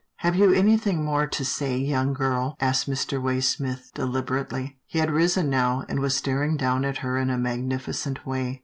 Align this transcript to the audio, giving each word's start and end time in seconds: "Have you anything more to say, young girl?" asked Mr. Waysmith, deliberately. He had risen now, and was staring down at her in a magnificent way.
"Have 0.25 0.35
you 0.35 0.51
anything 0.51 1.05
more 1.05 1.27
to 1.27 1.45
say, 1.45 1.77
young 1.77 2.11
girl?" 2.13 2.57
asked 2.59 2.89
Mr. 2.89 3.21
Waysmith, 3.21 3.93
deliberately. 3.93 4.79
He 4.87 4.97
had 4.97 5.11
risen 5.11 5.47
now, 5.47 5.83
and 5.87 5.99
was 5.99 6.15
staring 6.17 6.57
down 6.57 6.85
at 6.85 6.97
her 7.05 7.19
in 7.19 7.29
a 7.29 7.37
magnificent 7.37 8.25
way. 8.25 8.59